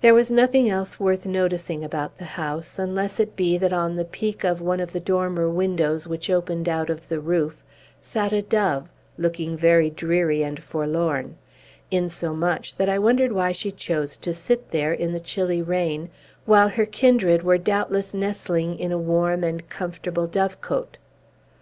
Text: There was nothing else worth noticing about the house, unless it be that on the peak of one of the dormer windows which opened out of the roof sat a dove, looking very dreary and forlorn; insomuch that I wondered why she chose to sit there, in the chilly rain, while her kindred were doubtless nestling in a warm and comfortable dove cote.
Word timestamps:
There 0.00 0.14
was 0.14 0.30
nothing 0.30 0.70
else 0.70 0.98
worth 0.98 1.26
noticing 1.26 1.84
about 1.84 2.16
the 2.16 2.24
house, 2.24 2.78
unless 2.78 3.20
it 3.20 3.36
be 3.36 3.58
that 3.58 3.74
on 3.74 3.94
the 3.96 4.06
peak 4.06 4.42
of 4.42 4.62
one 4.62 4.80
of 4.80 4.92
the 4.94 5.00
dormer 5.00 5.50
windows 5.50 6.08
which 6.08 6.30
opened 6.30 6.66
out 6.66 6.88
of 6.88 7.08
the 7.10 7.20
roof 7.20 7.62
sat 8.00 8.32
a 8.32 8.40
dove, 8.40 8.88
looking 9.18 9.58
very 9.58 9.90
dreary 9.90 10.42
and 10.42 10.62
forlorn; 10.62 11.36
insomuch 11.90 12.74
that 12.78 12.88
I 12.88 12.98
wondered 12.98 13.32
why 13.32 13.52
she 13.52 13.70
chose 13.70 14.16
to 14.24 14.32
sit 14.32 14.70
there, 14.70 14.94
in 14.94 15.12
the 15.12 15.20
chilly 15.20 15.60
rain, 15.60 16.08
while 16.46 16.70
her 16.70 16.86
kindred 16.86 17.42
were 17.42 17.58
doubtless 17.58 18.14
nestling 18.14 18.78
in 18.78 18.90
a 18.92 18.96
warm 18.98 19.44
and 19.44 19.68
comfortable 19.68 20.26
dove 20.26 20.62
cote. 20.62 20.96